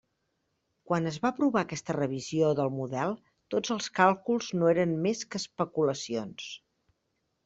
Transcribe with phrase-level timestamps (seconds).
[0.91, 3.13] Quan es va aprovar aquesta revisió del model
[3.55, 6.49] tots els càlculs no eren més que especulacions.